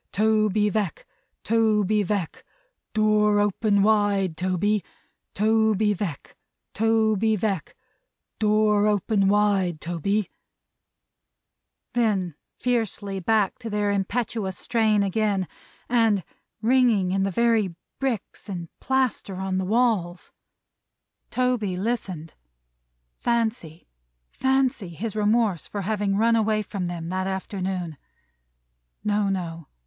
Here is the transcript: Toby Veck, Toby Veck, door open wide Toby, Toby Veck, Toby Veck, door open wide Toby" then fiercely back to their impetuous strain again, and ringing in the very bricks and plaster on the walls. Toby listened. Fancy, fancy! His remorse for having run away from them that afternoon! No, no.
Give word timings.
Toby 0.11 0.67
Veck, 0.69 1.05
Toby 1.43 2.01
Veck, 2.01 2.43
door 2.91 3.39
open 3.39 3.83
wide 3.83 4.35
Toby, 4.35 4.83
Toby 5.35 5.93
Veck, 5.93 6.35
Toby 6.73 7.35
Veck, 7.35 7.75
door 8.39 8.87
open 8.87 9.27
wide 9.27 9.79
Toby" 9.79 10.27
then 11.93 12.33
fiercely 12.57 13.19
back 13.19 13.59
to 13.59 13.69
their 13.69 13.91
impetuous 13.91 14.57
strain 14.57 15.03
again, 15.03 15.47
and 15.87 16.23
ringing 16.63 17.11
in 17.11 17.21
the 17.21 17.29
very 17.29 17.75
bricks 17.99 18.49
and 18.49 18.69
plaster 18.79 19.35
on 19.35 19.59
the 19.59 19.65
walls. 19.65 20.31
Toby 21.29 21.77
listened. 21.77 22.33
Fancy, 23.19 23.87
fancy! 24.31 24.89
His 24.89 25.15
remorse 25.15 25.67
for 25.67 25.81
having 25.83 26.15
run 26.17 26.35
away 26.35 26.63
from 26.63 26.87
them 26.87 27.09
that 27.09 27.27
afternoon! 27.27 27.97
No, 29.03 29.29
no. 29.29 29.67